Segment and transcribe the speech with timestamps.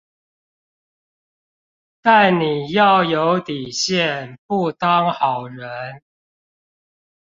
[2.01, 6.01] 但你要有底線不當好人